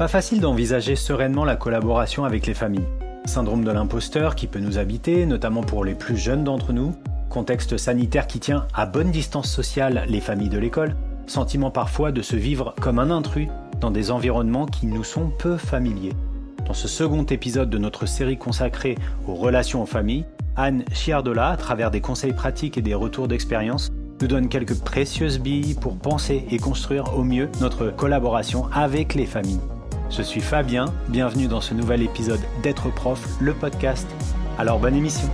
[0.00, 2.88] Pas facile d'envisager sereinement la collaboration avec les familles.
[3.26, 6.94] Syndrome de l'imposteur qui peut nous habiter, notamment pour les plus jeunes d'entre nous.
[7.28, 10.96] Contexte sanitaire qui tient à bonne distance sociale les familles de l'école.
[11.26, 13.48] Sentiment parfois de se vivre comme un intrus
[13.82, 16.14] dans des environnements qui nous sont peu familiers.
[16.64, 18.96] Dans ce second épisode de notre série consacrée
[19.28, 20.24] aux relations en famille,
[20.56, 23.90] Anne Chiardola, à travers des conseils pratiques et des retours d'expérience,
[24.22, 29.26] nous donne quelques précieuses billes pour penser et construire au mieux notre collaboration avec les
[29.26, 29.60] familles.
[30.10, 34.08] Je suis Fabien, bienvenue dans ce nouvel épisode d'être prof, le podcast.
[34.58, 35.30] Alors bonne émission.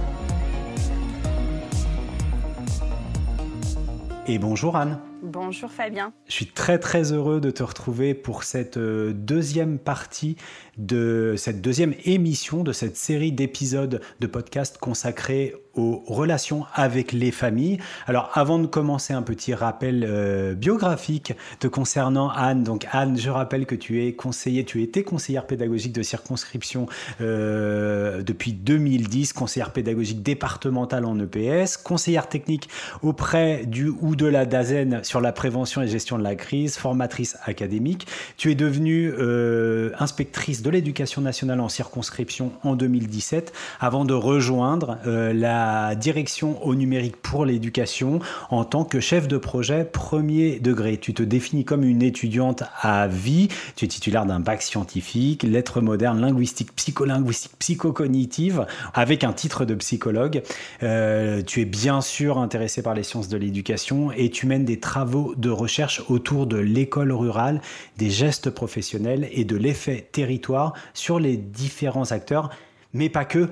[4.27, 5.01] Et bonjour Anne.
[5.23, 6.13] Bonjour Fabien.
[6.27, 10.37] Je suis très très heureux de te retrouver pour cette euh, deuxième partie
[10.77, 17.31] de cette deuxième émission de cette série d'épisodes de podcast consacrés aux relations avec les
[17.31, 17.79] familles.
[18.07, 22.63] Alors avant de commencer un petit rappel euh, biographique te concernant Anne.
[22.63, 26.87] Donc Anne, je rappelle que tu es conseiller, tu étais conseillère pédagogique de circonscription
[27.21, 32.69] euh, depuis 2010, conseillère pédagogique départementale en EPS, conseillère technique
[33.03, 37.37] auprès du ou de la DAZEN sur la prévention et gestion de la crise, formatrice
[37.45, 38.07] académique.
[38.37, 44.99] Tu es devenue euh, inspectrice de l'éducation nationale en circonscription en 2017 avant de rejoindre
[45.05, 48.19] la direction au numérique pour l'éducation
[48.51, 50.97] en tant que chef de projet premier degré.
[50.97, 53.47] Tu te définis comme une étudiante à vie.
[53.77, 59.77] Tu es titulaire d'un bac scientifique, lettres modernes, linguistique, psycholinguistique, psychocognitive, avec un titre de
[59.77, 60.43] psychologue.
[60.83, 64.81] Euh, tu es bien sûr intéressé par les sciences de l'éducation et tu mènes des
[64.81, 67.61] travaux de recherche autour de l'école rurale,
[67.99, 70.56] des gestes professionnels et de l'effet territoire
[70.95, 72.51] sur les différents acteurs
[72.97, 73.49] mais pas que.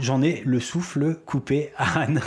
[0.00, 2.20] J'en ai le souffle coupé, Anne,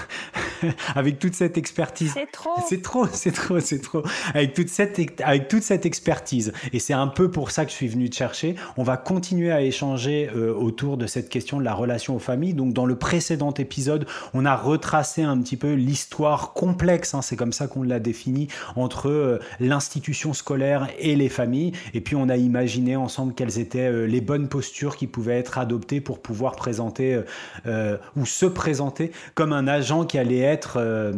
[0.95, 2.11] avec toute cette expertise.
[2.13, 2.51] C'est trop.
[2.67, 4.03] C'est trop, c'est trop, c'est trop.
[4.33, 6.53] Avec toute cette, avec toute cette expertise.
[6.71, 8.55] Et c'est un peu pour ça que je suis venu te chercher.
[8.77, 12.53] On va continuer à échanger euh, autour de cette question de la relation aux familles.
[12.53, 17.35] Donc, dans le précédent épisode, on a retracé un petit peu l'histoire complexe, hein, c'est
[17.35, 21.73] comme ça qu'on l'a défini, entre euh, l'institution scolaire et les familles.
[21.93, 25.57] Et puis, on a imaginé ensemble quelles étaient euh, les bonnes postures qui pouvaient être
[25.57, 27.23] adoptées pour pouvoir présenter euh,
[27.65, 31.13] euh, ou se présenter comme un agent qui allait être euh,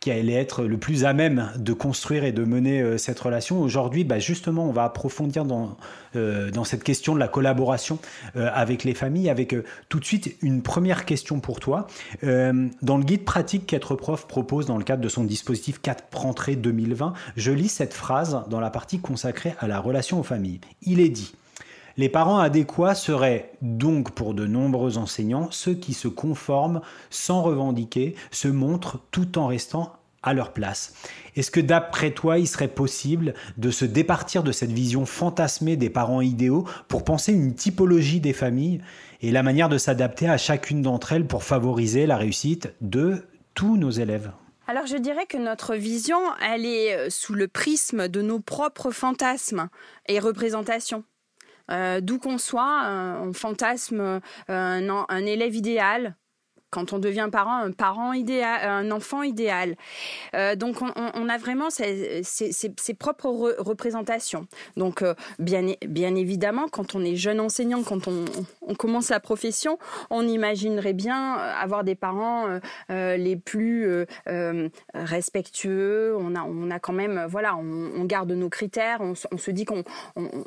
[0.00, 3.60] qui allait être le plus à même de construire et de mener cette relation.
[3.60, 5.76] Aujourd'hui, bah, justement, on va approfondir dans
[6.14, 7.98] dans cette question de la collaboration
[8.34, 9.54] avec les familles, avec
[9.90, 11.88] tout de suite une première question pour toi.
[12.22, 16.56] dans le guide pratique qu'être prof propose dans le cadre de son dispositif 4 rentrée
[16.56, 20.60] 2020, je lis cette phrase dans la partie consacrée à la relation aux familles.
[20.80, 21.34] Il est dit
[21.96, 26.80] les parents adéquats seraient donc pour de nombreux enseignants ceux qui se conforment
[27.10, 29.92] sans revendiquer, se montrent tout en restant
[30.22, 30.94] à leur place.
[31.36, 35.90] Est-ce que d'après toi, il serait possible de se départir de cette vision fantasmée des
[35.90, 38.80] parents idéaux pour penser une typologie des familles
[39.22, 43.24] et la manière de s'adapter à chacune d'entre elles pour favoriser la réussite de
[43.54, 44.32] tous nos élèves?
[44.66, 48.90] Alors je dirais que notre vision, elle est euh, sous le prisme de nos propres
[48.90, 49.68] fantasmes
[50.08, 51.04] et représentations.
[51.70, 56.16] Euh, d'où qu'on soit, on fantasme euh, un élève idéal,
[56.76, 59.76] quand on devient parent, un parent idéal, un enfant idéal.
[60.34, 62.22] Euh, donc on, a vraiment ses,
[62.98, 64.46] propres représentations.
[64.76, 69.78] Donc euh, bien, évidemment, quand on est jeune enseignant, quand on, commence la profession,
[70.10, 72.44] on imaginerait bien euh, avoir des parents
[72.90, 74.06] les plus
[74.92, 76.14] respectueux.
[76.18, 79.00] On a, on a quand même, voilà, on, garde nos critères.
[79.00, 79.82] On, se dit qu'on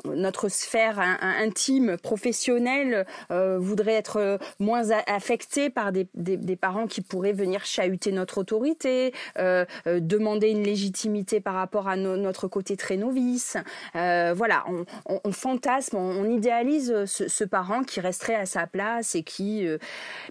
[0.04, 7.64] notre sphère intime, professionnelle, voudrait être moins affectée par des des, parents qui pourraient venir
[7.64, 13.56] chahuter notre autorité, euh, euh, demander une légitimité par rapport à notre côté très novice.
[13.96, 14.64] Euh, voilà,
[15.06, 19.66] on, fantasme, on, idéalise ce, ce, parent qui resterait à sa place et qui...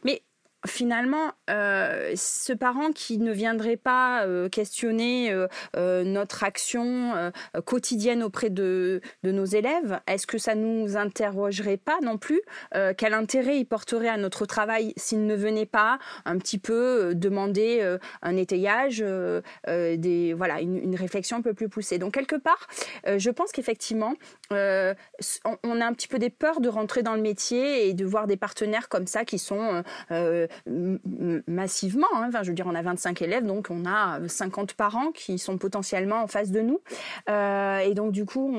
[0.04, 0.22] mais
[0.68, 5.32] finalement, euh, ce parent qui ne viendrait pas euh, questionner
[5.76, 7.32] euh, notre action
[7.66, 12.42] quotidienne auprès de, de, nos élèves, est-ce que ça nous interrogerait pas non plus
[12.98, 17.98] Quel intérêt il porterait à notre travail s'il ne venait pas un petit peu demander
[18.22, 19.04] un étayage,
[19.68, 21.98] des, voilà, une, réflexion un peu plus poussée.
[21.98, 22.68] Donc quelque part,
[23.06, 24.14] je pense qu'effectivement,
[24.52, 28.28] on, a un petit peu des peurs de rentrer dans le métier et de voir
[28.28, 29.84] des partenaires comme ça qui sont
[30.66, 32.08] massivement.
[32.16, 32.30] Hein.
[32.42, 36.24] Je veux dire, on a 25 élèves, donc on a 50 parents qui sont potentiellement
[36.24, 36.80] en face de nous.
[37.30, 38.56] Euh, et donc, du coup,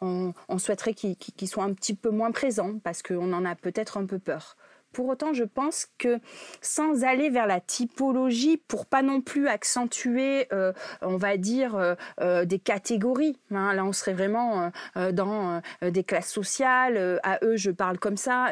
[0.00, 4.06] on, souhaiterait qu'ils soient un petit peu moins présents parce qu'on en a peut-être un
[4.06, 4.56] peu peur.
[4.92, 6.20] Pour autant, je pense que
[6.60, 11.94] sans aller vers la typologie, pour pas non plus accentuer, euh, on va dire, euh,
[12.20, 13.38] euh, des catégories.
[13.50, 14.70] Hein, là, on serait vraiment
[15.12, 17.20] dans des classes sociales.
[17.22, 18.50] à eux, je parle comme ça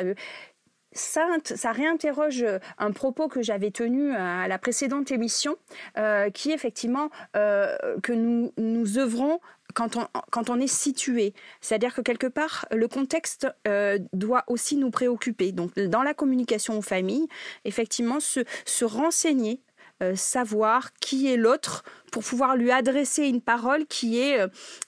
[0.93, 2.45] ça, réinterroge
[2.79, 5.57] un propos que j'avais tenu à la précédente émission,
[6.35, 9.41] qui est effectivement que nous, œuvrons
[9.75, 11.35] quand on, est situé.
[11.61, 15.53] C'est-à-dire que quelque part, le contexte euh, doit aussi nous préoccuper.
[15.53, 17.29] Donc, dans la communication aux familles,
[17.65, 19.63] effectivement, se, se renseigner,
[20.03, 24.41] euh, savoir qui est l'autre pour pouvoir lui adresser une parole qui est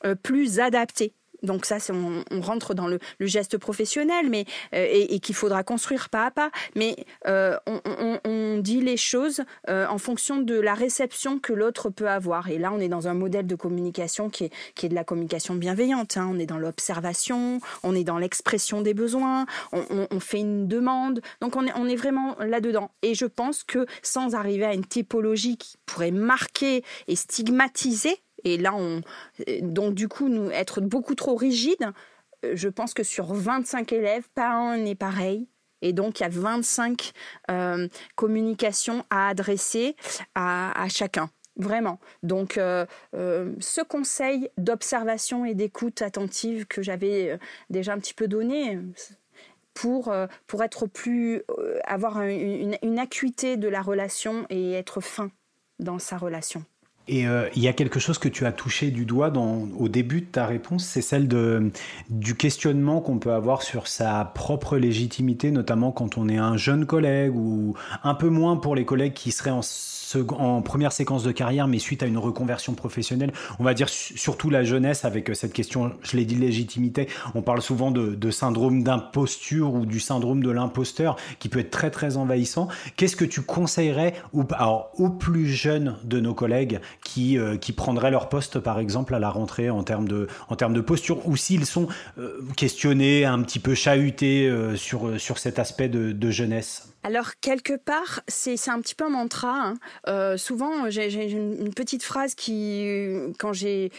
[0.04, 4.44] euh, plus adaptée donc ça, on, on, rentre dans le, geste professionnel, mais
[4.74, 6.50] euh, et, qu'il faudra construire pas à pas.
[6.76, 6.96] Mais
[7.26, 12.48] euh, on, dit les choses euh, en fonction de la réception que l'autre peut avoir.
[12.48, 15.04] Et là, on est dans un modèle de communication qui est, qui est de la
[15.04, 16.16] communication bienveillante.
[16.16, 16.28] Hein.
[16.30, 21.20] On est dans l'observation, on est dans l'expression des besoins, on, fait une demande.
[21.40, 22.90] Donc on est, on est vraiment là-dedans.
[23.02, 28.58] Et je pense que sans arriver à une typologie qui pourrait marquer et stigmatiser et
[28.58, 29.00] là, on,
[29.62, 31.92] donc du coup, être beaucoup trop rigide,
[32.44, 35.48] euh, je pense que sur 25 élèves, pas un n'est pareil.
[35.80, 37.12] Et donc, il y a 25
[37.50, 39.96] euh, communications à adresser
[40.34, 41.28] à, chacun.
[41.56, 41.98] Vraiment.
[42.22, 47.36] Donc, euh, ce conseil d'observation et d'écoute attentive que j'avais
[47.68, 48.78] déjà un petit peu donné
[49.74, 50.14] pour,
[50.46, 51.42] pour être plus,
[51.84, 55.32] avoir une acuité de la relation et être fin
[55.80, 56.64] dans sa relation.
[57.08, 59.88] Et euh, il y a quelque chose que tu as touché du doigt dans, au
[59.88, 61.72] début de ta réponse, c'est celle de,
[62.10, 66.86] du questionnement qu'on peut avoir sur sa propre légitimité, notamment quand on est un jeune
[66.86, 69.62] collègue ou un peu moins pour les collègues qui seraient en
[70.16, 73.32] en première séquence de carrière, mais suite à une reconversion professionnelle.
[73.58, 77.08] On va dire surtout la jeunesse avec euh, cette question, je l'ai dit, légitimité.
[77.34, 81.90] On parle souvent de, syndrome d'imposture ou du syndrome de l'imposteur qui peut être très
[81.90, 82.68] très envahissant.
[82.96, 88.28] Qu'est-ce que tu conseillerais aux plus jeunes de nos collègues qui, euh, qui prendraient leur
[88.28, 91.88] poste par exemple à la rentrée en termes de, posture ou s'ils sont
[92.18, 96.91] euh, questionnés, un petit peu chahutés sur cet aspect de jeunesse?
[97.04, 99.50] Alors quelque part, c'est un petit peu un mantra.
[99.50, 99.74] Hein.
[100.08, 102.86] Euh, souvent, j'ai une, petite phrase qui,
[103.38, 103.90] quand j'ai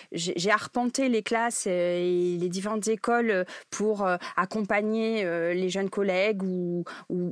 [0.50, 6.83] arpenté les classes et les différentes écoles pour euh, accompagner euh, les jeunes collègues ou,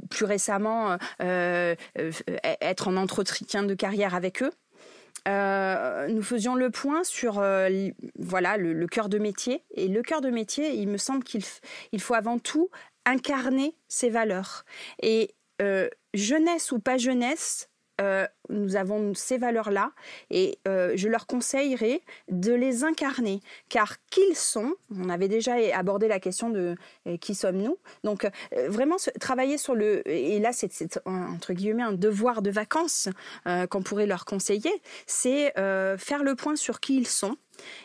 [0.10, 4.52] plus récemment être en entretien de carrière avec eux.
[5.28, 7.44] nous faisions le point sur
[8.20, 11.44] voilà le, cœur de métier et le cœur de métier il me semble qu'il
[11.92, 12.70] il faut avant tout
[13.06, 14.66] incarner ses valeurs
[15.02, 17.70] et euh, jeunesse ou pas jeunesse,
[18.00, 19.92] euh, nous avons ces valeurs-là
[20.32, 23.42] et euh, je leur conseillerais de les incarner.
[23.70, 26.76] Car qu'ils sont, on avait déjà abordé la question de
[27.20, 28.28] qui sommes-nous, donc
[28.68, 33.10] vraiment travailler sur le, et là c'est entre guillemets un devoir de vacances
[33.70, 34.72] qu'on pourrait leur conseiller,
[35.06, 37.38] c'est faire le point sur qui ils sont,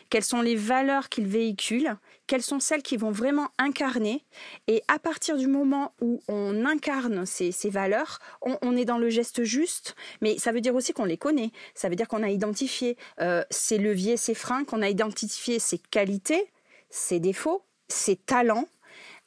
[0.09, 1.95] quelles sont les valeurs qu'ils véhiculent,
[2.27, 4.23] quelles sont celles qui vont vraiment incarner.
[4.67, 9.43] Et à partir du moment où on incarne ces, valeurs, on, est dans le geste
[9.43, 11.51] juste, mais ça veut dire aussi qu'on les connaît.
[11.73, 15.77] Ça veut dire qu'on a identifié euh, ses leviers, ses freins, qu'on a identifié ses
[15.77, 16.51] qualités,
[16.89, 18.67] ses défauts, ses talents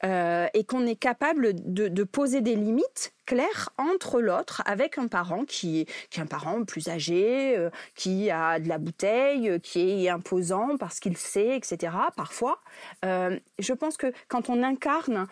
[0.03, 5.45] euh, et qu'on est capable de, poser des limites claires entre l'autre avec un parent
[5.45, 10.77] qui, est un parent plus âgé, euh, qui a de la bouteille, qui est imposant
[10.77, 11.93] parce qu'il sait, etc.
[12.15, 12.59] Parfois,
[13.05, 15.27] euh, je pense que quand on incarne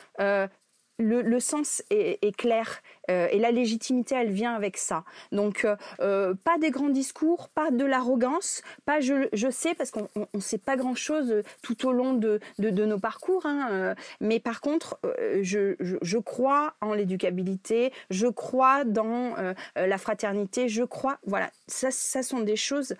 [0.99, 5.03] le, sens est, clair euh, et la légitimité, elle vient avec ça.
[5.31, 10.09] Donc, euh, euh, pas des grands discours, pas de l'arrogance, pas je, sais, parce qu'on
[10.33, 13.45] ne sait pas grand-chose tout au long de, nos parcours.
[13.45, 14.99] Hein, mais par contre,
[15.41, 19.35] je, crois en l'éducabilité, je crois dans
[19.75, 22.95] la fraternité, je crois, voilà, ça sont des choses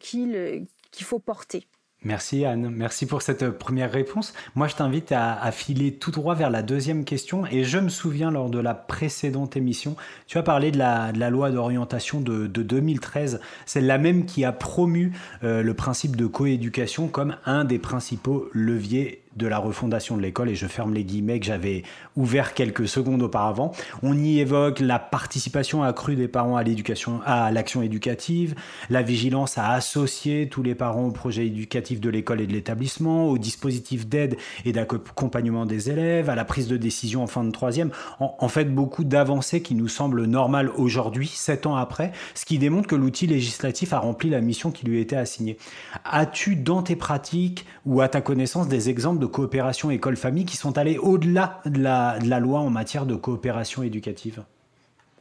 [0.00, 0.66] qu'il
[1.00, 1.66] faut porter.
[2.04, 4.34] Merci Anne, merci pour cette première réponse.
[4.56, 7.46] Moi, je t'invite à, filer tout droit vers la deuxième question.
[7.46, 9.94] Et je me souviens lors de la précédente émission,
[10.26, 15.12] tu as parlé de la, loi d'orientation de, 2013, celle-là même qui a promu
[15.44, 20.50] euh, le principe de coéducation comme un des principaux leviers de la refondation de l'école,
[20.50, 21.82] et je ferme les guillemets que j'avais
[22.16, 23.72] ouvert quelques secondes auparavant.
[24.02, 28.54] On y évoque la participation accrue des parents à l'éducation, à l'action éducative,
[28.90, 33.28] la vigilance à associer tous les parents au projet éducatif de l'école et de l'établissement,
[33.28, 37.50] au dispositif d'aide et d'accompagnement des élèves, à la prise de décision en fin de
[37.50, 37.90] troisième.
[38.18, 42.88] En, fait, beaucoup d'avancées qui nous semblent normales aujourd'hui, sept ans après, ce qui démontre
[42.88, 45.56] que l'outil législatif a rempli la mission qui lui était assignée.
[46.04, 50.76] As-tu dans tes pratiques ou à ta connaissance des exemples de coopération école-famille qui sont
[50.76, 54.42] allés au-delà de la loi en matière de coopération éducative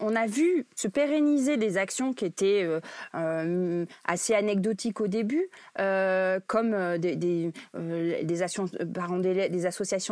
[0.01, 2.79] on a vu se pérenniser des actions qui étaient euh,
[3.15, 7.51] euh, assez anecdotiques au début, euh, comme des,
[8.41, 8.65] associations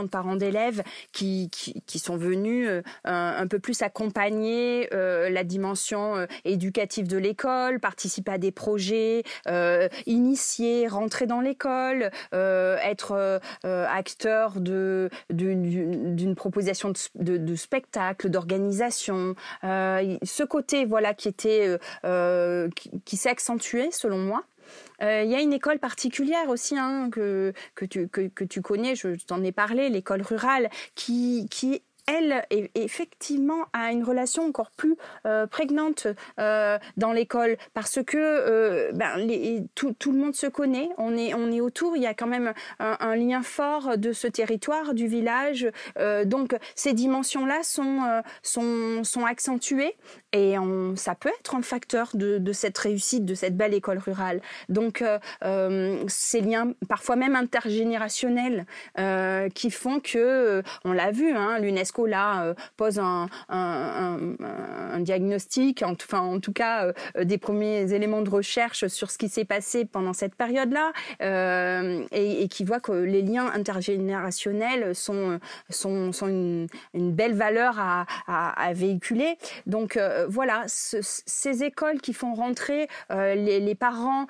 [0.03, 1.50] de parents d'élèves qui,
[1.98, 2.67] sont venues
[3.03, 9.24] un, peu plus accompagner la dimension éducative de l'école, participer à des projets,
[10.05, 19.36] initier, rentrer dans l'école, être acteur d'une proposition de, spectacle, d'organisation.
[20.24, 22.70] Ce côté voilà qui était euh, euh,
[23.06, 24.44] qui, s'est accentué selon moi.
[25.02, 29.16] Il y a une école particulière aussi hein, que, que, tu, que, tu connais, je
[29.26, 35.46] t'en ai parlé, l'école rurale, qui, qui elle, effectivement, a une relation encore plus euh,
[35.46, 36.08] prégnante
[36.39, 37.58] euh, dans l'école.
[37.74, 39.28] Parce que euh, ben,
[39.75, 43.44] tout, le monde se connaît, on est, autour, il y a quand même un, lien
[43.44, 45.68] fort de ce territoire, du village.
[46.25, 49.96] donc, ces dimensions-là sont accentuées
[50.34, 50.56] et
[50.96, 54.42] ça peut être un facteur de, de, cette réussite, de cette belle école rurale.
[54.70, 55.04] Donc,
[56.08, 58.66] ces liens, parfois même intergénérationnels,
[59.54, 63.28] qui font que, on l'a vu, hein, l'UNESCO là euh, pose un,
[65.00, 69.46] diagnostic, enfin en tout cas euh, des premiers éléments de recherche sur ce qui s'est
[69.46, 76.68] passé pendant cette période-là, euh, et, qui voit que les liens intergénérationnels sont, sont, une,
[76.94, 78.06] belle valeur à,
[78.74, 79.38] véhiculer.
[79.66, 84.26] Donc voilà, ces écoles qui font rentrer les, parents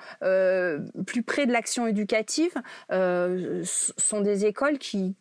[1.06, 2.54] plus près de l'action éducative
[2.90, 5.14] sont des écoles qui,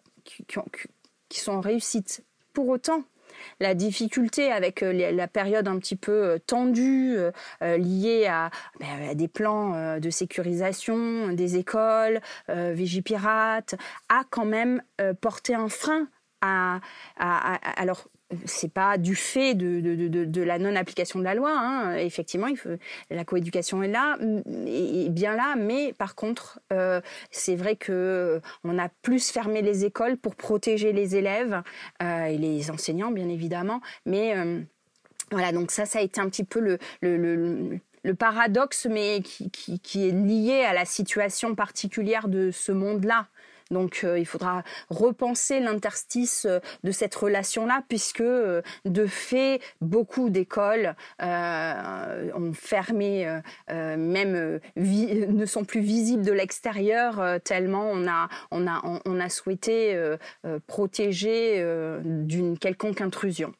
[1.31, 2.23] sont réussites
[2.53, 3.03] pour autant,
[3.59, 8.27] la difficulté avec euh, la période un petit peu euh, tendue euh, liée
[8.79, 13.75] ben, à, des plans de sécurisation des écoles, Vigipirate,
[14.09, 14.81] a quand même
[15.21, 16.07] porté un frein
[16.41, 16.79] à,
[17.17, 18.07] à, alors
[18.45, 21.51] c'est pas du fait de, de, de, la non-application de la loi.
[21.51, 21.95] Hein.
[21.95, 22.47] Effectivement,
[23.09, 24.17] la coéducation est là,
[24.67, 29.61] est bien là, mais par contre, euh, c'est vrai que euh, on a plus fermé
[29.61, 31.61] les écoles pour protéger les élèves
[32.03, 33.81] euh, et les enseignants, bien évidemment.
[34.05, 34.35] Mais
[35.31, 39.49] voilà, donc ça, ça a été un petit peu le, le, le paradoxe, mais qui,
[39.51, 43.27] qui, est lié à la situation particulière de ce monde-là.
[43.71, 50.29] Donc euh, il faudra repenser l'interstice euh, de cette relation-là, puisque euh, de fait, beaucoup
[50.29, 59.01] d'écoles ont fermé, même ne sont plus visibles de l'extérieur, tellement on a, on a,
[59.05, 59.99] on a souhaité
[60.67, 61.63] protéger
[62.03, 63.53] d'une quelconque intrusion.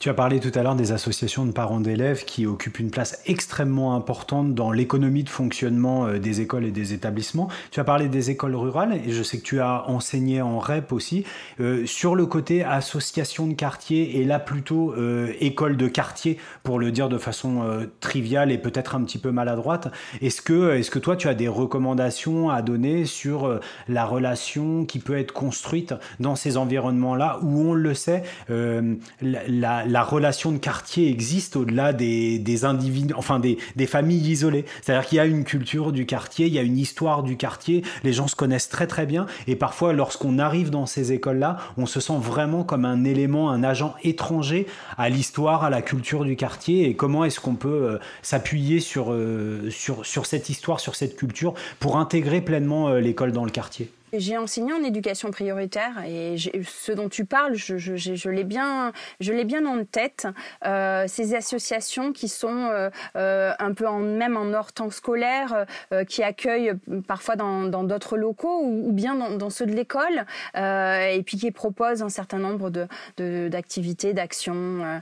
[0.00, 3.20] Tu as parlé tout à l'heure des associations de parents d'élèves qui occupent une place
[3.26, 7.50] extrêmement importante dans l'économie de fonctionnement euh, des écoles et des établissements.
[7.70, 10.92] Tu as parlé des écoles rurales et je sais que tu as enseigné en REP
[10.92, 11.26] aussi.
[11.60, 16.78] Euh, sur le côté association de quartier et là plutôt euh, école de quartier pour
[16.78, 19.88] le dire de façon triviale et peut-être un petit peu maladroite,
[20.22, 24.98] est-ce que, est que toi tu as des recommandations à donner sur la relation qui
[24.98, 31.56] peut être construite dans ces environnements-là où on le sait, la relation de quartier existe
[31.56, 34.64] au-delà des, individus, enfin des, familles isolées.
[34.82, 37.82] C'est-à-dire qu'il y a une culture du quartier, il y a une histoire du quartier,
[38.04, 41.86] les gens se connaissent très très bien et parfois lorsqu'on arrive dans ces écoles-là, on
[41.86, 44.66] se sent vraiment comme un élément, un agent étranger
[44.96, 49.12] à l'histoire, à la culture du quartier et comment est-ce qu'on peut euh, s'appuyer sur,
[49.12, 53.50] euh, sur, sur cette histoire, sur cette culture pour intégrer pleinement euh, l'école dans le
[53.50, 53.90] quartier?
[54.12, 59.44] J'ai enseigné en éducation prioritaire et ce dont tu parles, je, l'ai bien, je l'ai
[59.44, 60.26] bien en tête.
[60.66, 65.66] Euh, ces associations qui sont euh, euh, un peu en, même en hors temps scolaire,
[66.08, 66.72] qui accueillent
[67.06, 72.08] parfois dans d'autres locaux ou, bien dans, ceux de l'école, et puis qui proposent un
[72.08, 75.00] certain nombre de d'activités, d'actions.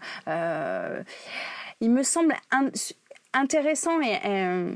[1.80, 2.34] il me semble
[3.38, 4.70] intéressant et, euh,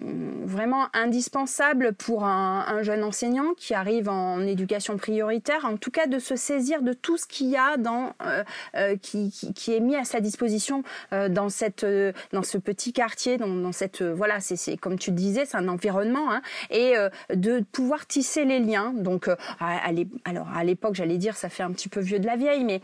[0.45, 6.19] vraiment indispensable pour un, jeune enseignant qui arrive en éducation prioritaire, en tout cas de
[6.19, 8.43] se saisir de tout ce qu'il y a dans euh,
[8.77, 10.83] euh, qui, qui, est mis à sa disposition
[11.31, 11.87] dans cette
[12.33, 16.43] dans ce petit quartier, dans, cette voilà c'est comme tu disais c'est un environnement hein,
[16.71, 16.95] et
[17.31, 18.93] de pouvoir tisser les liens.
[18.97, 19.29] Donc
[19.61, 22.81] à, l'époque j'allais dire ça fait un petit peu vieux de la vieille, mais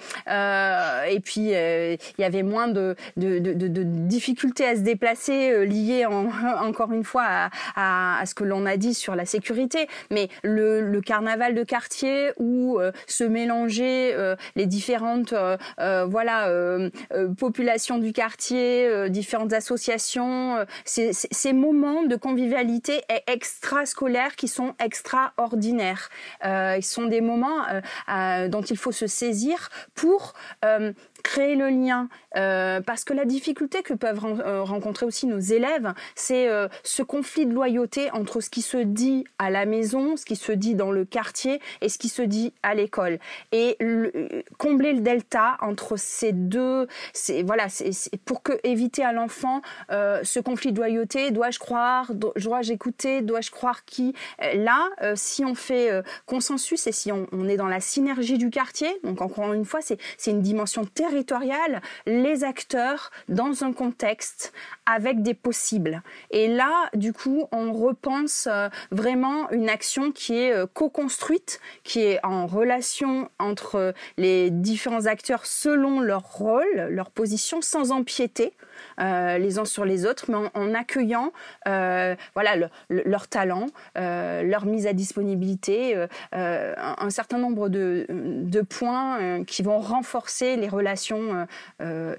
[1.11, 6.06] et puis il y avait moins de, de, de difficultés à se déplacer lié
[6.60, 11.54] encore une fois à, ce que l'on a dit sur la sécurité, mais le, carnaval
[11.54, 14.14] de quartier où se mélanger
[14.56, 15.32] les différentes
[15.78, 16.50] voilà
[17.38, 26.10] populations du quartier, différentes associations, ces moments de convivialité extrascolaires qui sont extraordinaires.
[26.44, 27.62] ils sont des moments
[28.48, 30.34] dont il faut se saisir pour
[31.22, 35.93] créer le lien, euh, parce que la difficulté que peuvent euh, rencontrer aussi nos élèves,
[36.14, 40.25] c'est euh, ce conflit de loyauté entre ce qui se dit à la maison, ce
[40.25, 43.19] qui se dit dans le quartier et ce qui se dit à l'école.
[43.52, 43.78] Et
[44.59, 50.40] combler le delta entre ces deux, c'est voilà, c'est pour que éviter à l'enfant ce
[50.40, 54.14] conflit de loyauté, dois-je croire, dois-je écouter, dois-je croire qui
[54.55, 55.90] Là, si on fait
[56.26, 59.81] consensus et si on, on, est dans la synergie du quartier, donc encore une fois,
[59.83, 64.52] c'est une dimension territoriale les acteurs dans un contexte
[64.88, 66.02] avec des possibles.
[66.30, 72.00] Et là, du coup, on repense euh, vraiment une action qui est euh, co-construite, qui
[72.00, 78.54] est en relation entre les différents acteurs selon leur rôle, leur position, sans empiéter.
[79.00, 81.32] Euh, les uns sur les autres, mais en, accueillant
[81.66, 83.66] euh, voilà, leur talent,
[83.97, 85.97] euh, leur mise à disponibilité,
[86.32, 88.06] un, certain nombre de,
[88.68, 91.47] points qui vont renforcer les relations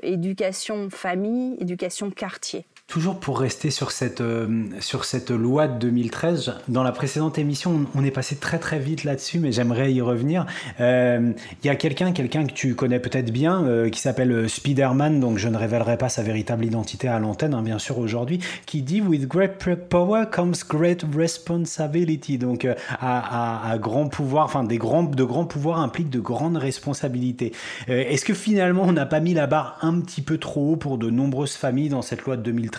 [0.01, 2.65] éducation-famille, éducation-quartier.
[2.89, 7.85] Toujours pour rester sur cette, euh, sur cette loi de 2013, dans la précédente émission,
[7.93, 10.47] on est passé très très vite là-dessus, mais j'aimerais y revenir.
[10.79, 11.31] Euh,
[11.63, 15.37] il y a quelqu'un, quelqu'un que tu connais peut-être bien, euh, qui s'appelle Spiderman, donc
[15.37, 19.01] je ne révélerai pas sa véritable identité à l'antenne, hein, bien sûr aujourd'hui, qui dit
[19.01, 22.39] With great power comes great responsibility.
[22.39, 22.65] Donc
[22.99, 27.51] à, à, grand pouvoir, enfin grands, de grands pouvoirs impliquent de grandes responsabilités.
[27.87, 30.97] Est-ce que finalement on n'a pas mis la barre un petit peu trop haut pour
[30.97, 32.78] de nombreuses familles dans cette loi de 2013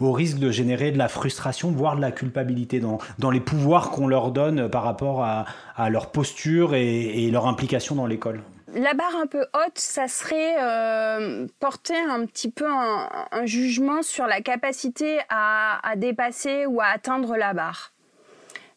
[0.00, 4.06] au risque de générer de la frustration, voire de la culpabilité dans, les pouvoirs qu'on
[4.06, 8.42] leur donne par rapport à, leur posture et, leur implication dans l'école
[8.72, 14.28] la barre un peu haute, ça serait euh, porter un petit peu un, jugement sur
[14.28, 17.90] la capacité à, dépasser ou à atteindre la barre.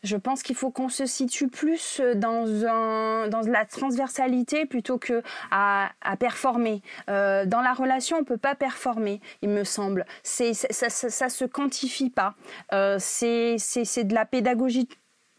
[0.03, 5.24] Je pense qu'il faut qu'on se situe plus dans, un, dans la transversalité plutôt que
[5.51, 6.81] à, performer.
[7.10, 10.05] Euh, dans la relation, on peut pas performer, il me semble.
[10.24, 12.36] C'est ça, ça, se quantifie pas.
[12.74, 14.88] Euh, c'est de la pédagogie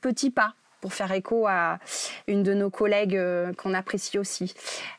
[0.01, 1.79] petit pas pour faire écho à
[2.27, 4.53] une de nos collègues euh, qu'on apprécie aussi.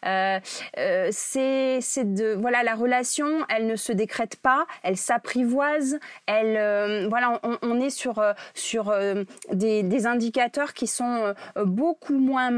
[0.03, 0.39] Euh,
[0.79, 7.39] euh, c'est de voilà la relation, elle ne se décrète pas, elle s'apprivoise, elle voilà
[7.61, 8.19] on, est sur
[8.55, 8.91] sur
[9.51, 12.49] des, des, indicateurs qui sont beaucoup moins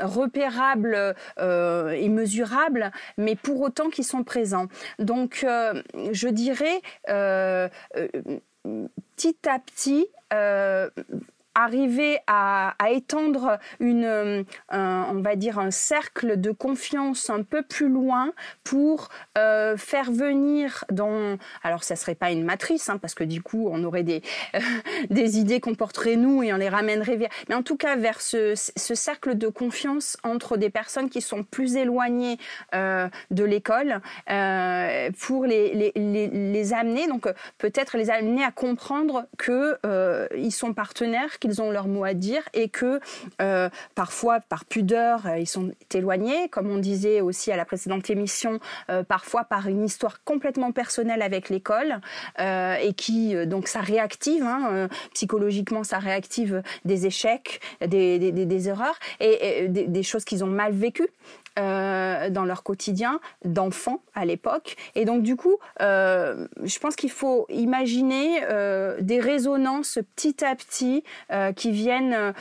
[0.00, 4.68] repérables et mesurables, mais pour autant qui sont présents.
[4.98, 6.80] Donc je dirais
[8.64, 10.06] petit à petit,
[11.54, 17.88] arriver à, étendre une, euh, on va dire un cercle de confiance un peu plus
[17.88, 18.32] loin
[18.64, 23.42] pour euh, faire venir dans, alors ça serait pas une matrice, hein, parce que du
[23.42, 24.22] coup on aurait des
[25.10, 28.20] des idées qu'on porterait nous et on les ramènerait vers, mais en tout cas vers
[28.20, 32.38] ce, ce cercle de confiance entre des personnes qui sont plus éloignées
[32.74, 34.00] euh, de l'école
[35.20, 39.78] pour les, les, les, les, amener, donc peut-être les amener à comprendre que
[40.36, 43.00] ils sont partenaires qu'ils ont leur mot à dire et que
[43.40, 48.08] euh, parfois, par pudeur, euh, ils sont éloignés, comme on disait aussi à la précédente
[48.10, 52.00] émission, euh, parfois par une histoire complètement personnelle avec l'école
[52.38, 59.68] et qui, donc, ça réactive, hein, psychologiquement, ça réactive des échecs, des, des, erreurs et,
[59.68, 61.08] des, des choses qu'ils ont mal vécues.
[61.58, 64.76] Euh, dans leur quotidien d'enfants à l'époque.
[64.94, 70.54] Et donc du coup, euh, je pense qu'il faut imaginer euh, des résonances petit à
[70.54, 71.04] petit
[71.56, 72.32] qui viennent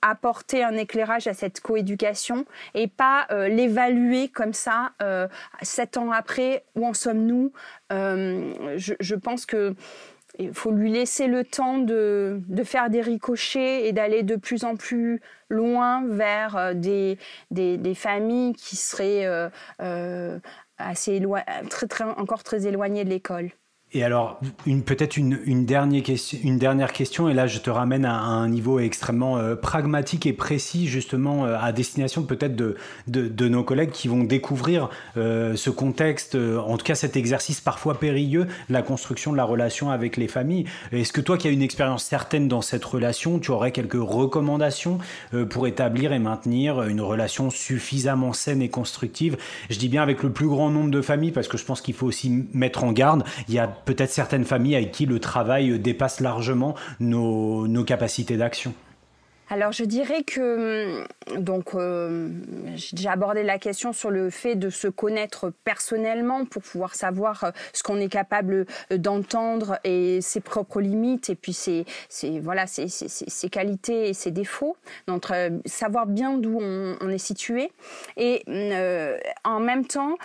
[0.00, 4.92] apporter un éclairage à cette coéducation et pas l'évaluer comme ça
[5.62, 7.52] sept ans après où en sommes-nous?
[7.90, 9.74] Je, je, pense que
[10.38, 14.64] il faut lui laisser le temps de, de faire des ricochets et d'aller de plus
[14.64, 17.18] en plus loin vers euh, des,
[17.50, 19.48] des, des familles qui seraient euh,
[19.80, 20.38] euh,
[20.78, 21.22] assez
[21.68, 23.50] très, très, encore très éloignées de l'école.
[23.94, 27.68] Et alors, une, peut-être une, une, dernière question, une dernière question, et là je te
[27.68, 32.76] ramène à, un niveau extrêmement euh, pragmatique et précis, justement euh, à destination peut-être de,
[33.06, 37.60] de, de, nos collègues qui vont découvrir euh, ce contexte, en tout cas cet exercice
[37.60, 40.64] parfois périlleux, la construction de la relation avec les familles.
[40.90, 44.98] Est-ce que toi qui as une expérience certaine dans cette relation, tu aurais quelques recommandations
[45.50, 49.36] pour établir et maintenir une relation suffisamment saine et constructive?
[49.68, 51.94] Je dis bien avec le plus grand nombre de familles, parce que je pense qu'il
[51.94, 53.24] faut aussi mettre en garde.
[53.48, 58.74] Il y a peut-être certaines familles avec qui le travail dépasse largement nos capacités d'action.
[59.50, 61.00] Alors je dirais que
[61.30, 62.30] hum, donc euh,
[62.74, 67.50] j'ai abordé la question sur le fait de se connaître personnellement pour pouvoir savoir euh,
[67.72, 71.84] ce qu'on est capable euh, d'entendre et ses propres limites et puis ses,
[72.40, 72.88] voilà ses,
[73.50, 74.76] qualités et ses défauts.
[75.06, 75.26] Donc
[75.66, 77.70] savoir bien d'où on, est situé
[78.16, 78.42] et
[79.44, 80.16] en même temps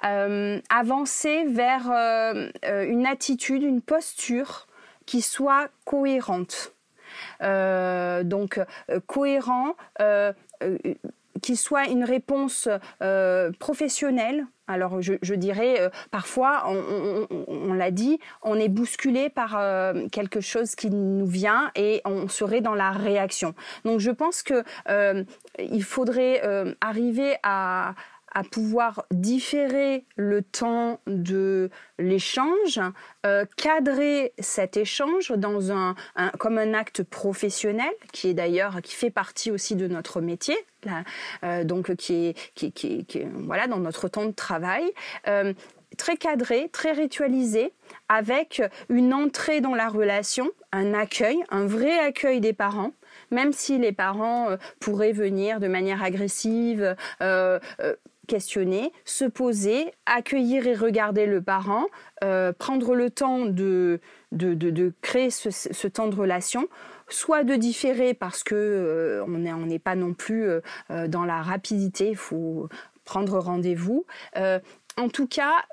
[0.00, 1.90] avancer vers
[2.62, 4.66] une attitude, une posture
[5.06, 6.72] qui soit cohérente.
[7.42, 10.32] Euh, donc euh, cohérent, euh,
[11.42, 12.68] qu'il soit une réponse
[13.58, 14.44] professionnelle.
[14.66, 19.58] Alors je, dirais, parfois, on, l'a dit, on est bousculé par
[20.12, 23.54] quelque chose qui nous vient et on serait dans la réaction.
[23.86, 24.64] Donc je pense que
[25.58, 26.42] il faudrait
[26.82, 27.94] arriver à,
[28.32, 32.80] à pouvoir différer le temps de l'échange,
[33.26, 35.94] euh, cadrer cet échange dans un,
[36.38, 40.56] comme un acte professionnel qui est d'ailleurs qui fait partie aussi de notre métier,
[41.44, 44.84] euh, donc qui est, qui, qui, voilà dans notre temps de travail.
[45.28, 45.52] Euh,
[45.96, 47.72] très cadré, très ritualisé,
[48.08, 52.92] avec une entrée dans la relation, un accueil, un vrai accueil des parents,
[53.32, 56.94] même si les parents pourraient venir de manière agressive,
[58.26, 61.86] questionner, se poser, accueillir et regarder le parent,
[62.22, 64.00] euh, prendre le temps de,
[64.32, 66.68] de, créer ce, temps de relation,
[67.08, 70.60] soit de différer parce que euh, on n'est pas non plus euh,
[71.08, 72.68] dans la rapidité, il faut
[73.04, 74.06] prendre rendez-vous.
[74.36, 75.64] en tout cas,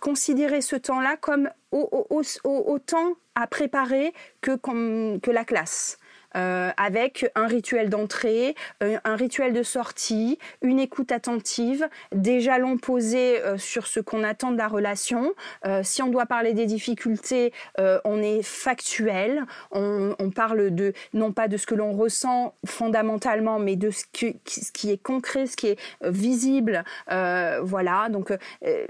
[0.00, 5.98] considérer ce temps-là comme autant à préparer que, comme, que la classe.
[6.36, 12.76] Euh, avec un rituel d'entrée, euh, un, rituel de sortie, une écoute attentive, des jalons
[12.76, 15.32] posés euh, sur ce qu'on attend de la relation.
[15.82, 21.56] si on doit parler des difficultés, on est factuel, on, parle de non pas de
[21.56, 26.84] ce que l'on ressent fondamentalement, mais de ce, qui est concret, ce qui est visible.
[27.08, 28.32] voilà, donc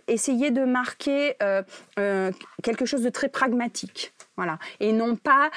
[0.07, 1.37] essayer de marquer
[2.63, 4.13] quelque chose de très pragmatique.
[4.37, 5.51] Voilà, et non pas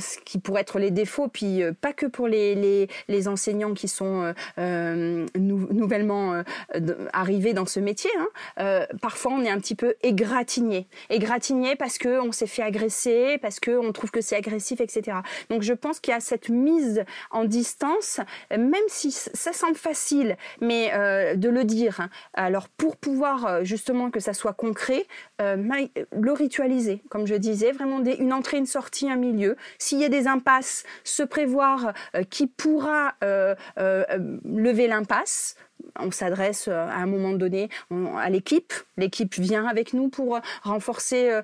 [0.00, 3.88] ce qui pourrait être les défauts, puis euh, pas que pour les, les, enseignants qui
[3.88, 6.42] sont euh, euh, nouvellement
[7.12, 8.10] arrivés dans ce métier.
[8.56, 8.86] Hein.
[9.00, 10.86] parfois, on est un petit peu égratigné.
[11.10, 15.18] Égratigné parce qu'on s'est fait agresser, parce qu'on trouve que c'est agressif, etc.
[15.50, 20.36] Donc, je pense qu'il y a cette mise en distance, même si ça semble facile,
[20.60, 20.90] mais
[21.36, 22.00] de le dire.
[22.00, 22.10] Hein.
[22.34, 25.06] Alors, pour pouvoir justement que ça soit concret,
[25.38, 29.56] le ritualiser, comme je disais, vraiment une entrée, une sortie, un milieu
[29.90, 34.04] s'il y a des impasses, se prévoir euh, qui pourra euh, euh,
[34.44, 35.56] lever l'impasse.
[35.98, 37.68] On s'adresse à un moment donné
[38.16, 38.72] à l'équipe.
[38.96, 41.40] L'équipe vient avec nous pour renforcer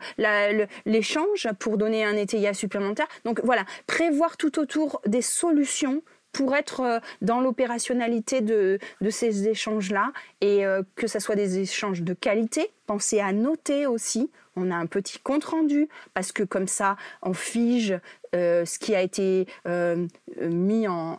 [0.84, 3.08] l'échange, pour donner un étayage supplémentaire.
[3.24, 6.02] Donc voilà, prévoir tout autour des solutions
[6.36, 8.78] pour être dans l'opérationnalité de,
[9.10, 12.70] ces échanges-là et que ce soit des échanges de qualité.
[12.86, 14.30] Pensez à noter aussi.
[14.56, 17.98] On a un petit compte rendu parce que comme ça on fige
[18.36, 20.06] euh, ce qui a été euh,
[20.40, 21.16] mis en,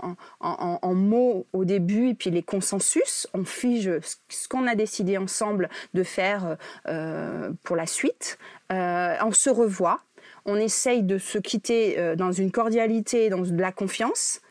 [0.94, 3.92] mots au début et puis les consensus, on fige
[4.30, 8.38] ce qu'on a décidé ensemble de faire euh, pour la suite,
[8.70, 10.02] on se revoit,
[10.46, 14.42] on essaye de se quitter dans une cordialité, dans de la confiance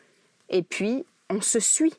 [0.49, 1.93] et puis on se suit.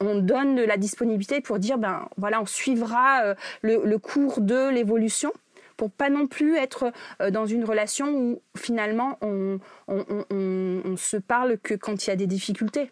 [0.00, 5.32] On, donne de la disponibilité pour dire ben voilà on suivra le cours de l'évolution
[5.78, 11.56] pour pas non plus être euh, dans une relation où finalement on, on, se parle
[11.58, 12.90] que quand il y a des difficultés.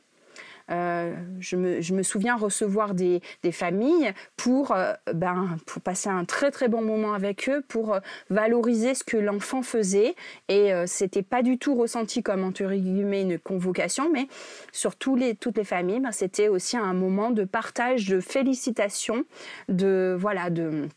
[0.71, 3.21] Euh, je, me, souviens recevoir des,
[3.53, 7.99] familles pour, euh, ben, pour passer un très très bon moment avec eux, pour
[8.31, 10.15] valoriser ce que l'enfant faisait.
[10.49, 14.29] Et c'était pas du tout ressenti comme entre guillemets une convocation, mais
[14.73, 19.25] sur les, toutes les familles, ben, c'était aussi un moment de partage, de félicitations,
[19.69, 20.89] de voilà de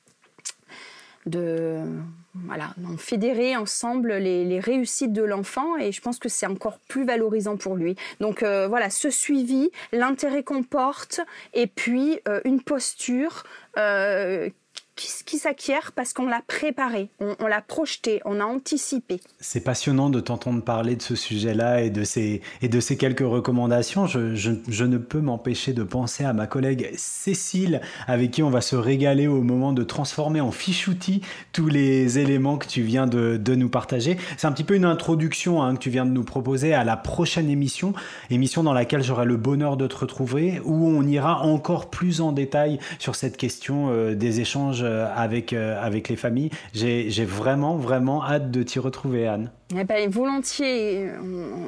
[1.25, 1.79] de
[2.35, 7.57] voilà, fédérer ensemble les, réussites de l'enfant et je pense que c'est encore plus valorisant
[7.57, 7.95] pour lui.
[8.19, 11.21] Donc euh, voilà, ce suivi, l'intérêt qu'on porte
[11.53, 13.43] et puis euh, une posture
[13.77, 14.49] euh,
[15.25, 19.19] qui, s'acquiert parce qu'on l'a préparé, on, l'a projeté, on a anticipé.
[19.39, 23.19] C'est passionnant de t'entendre parler de ce sujet-là et, de ces, et de ces quelques
[23.19, 24.05] recommandations.
[24.07, 28.75] Je, ne peux m'empêcher de penser à ma collègue Cécile, avec qui on va se
[28.75, 31.21] régaler au moment de transformer en fichoutis
[31.53, 34.17] tous les éléments que tu viens de, de nous partager.
[34.37, 36.97] C'est un petit peu une introduction hein, que tu viens de nous proposer à la
[36.97, 37.93] prochaine émission,
[38.29, 42.31] émission dans laquelle j'aurai le bonheur de te retrouver, où on ira encore plus en
[42.31, 44.83] détail sur cette question euh, des échanges
[45.15, 46.49] avec, avec les familles.
[46.73, 49.51] J'ai vraiment, vraiment hâte de t'y retrouver, Anne.
[49.77, 51.09] Eh ben, volontiers.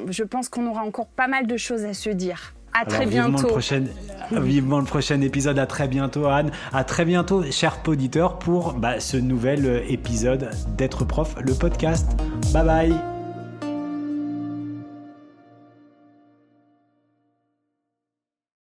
[0.08, 2.54] Je pense qu'on aura encore pas mal de choses à se dire.
[2.74, 3.48] À très bientôt.
[4.30, 5.58] vivement le prochain épisode.
[5.58, 6.50] À très bientôt, Anne.
[6.72, 12.10] À très bientôt, chers auditeurs, pour bah, ce nouvel épisode d'être prof, le podcast.
[12.52, 13.11] Bye bye.